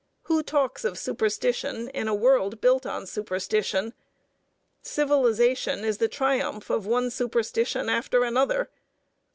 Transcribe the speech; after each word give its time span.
Who 0.23 0.41
talks 0.41 0.83
of 0.83 0.97
superstition 0.97 1.89
in 1.89 2.07
a 2.07 2.15
world 2.15 2.59
built 2.59 2.87
on 2.87 3.05
superstition? 3.05 3.93
Civilization 4.81 5.85
is 5.85 5.99
the 5.99 6.07
triumph 6.07 6.71
of 6.71 6.87
one 6.87 7.11
superstition 7.11 7.87
after 7.87 8.23
another. 8.23 8.71